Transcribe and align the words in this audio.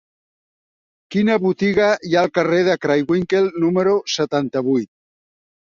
Quina 1.15 1.35
botiga 1.43 1.91
hi 2.09 2.17
ha 2.17 2.23
al 2.25 2.33
carrer 2.39 2.63
de 2.71 2.79
Craywinckel 2.87 3.53
número 3.67 3.97
setanta-vuit? 4.17 4.93